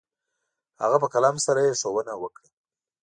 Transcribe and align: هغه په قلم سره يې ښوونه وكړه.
هغه 0.81 0.97
په 1.03 1.07
قلم 1.13 1.35
سره 1.45 1.59
يې 1.65 1.73
ښوونه 1.79 2.13
وكړه. 2.21 2.47